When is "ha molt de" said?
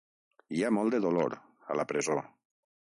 0.63-1.03